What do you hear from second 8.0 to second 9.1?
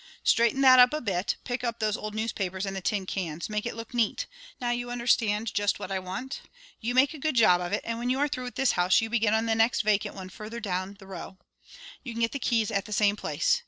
you are through with this house,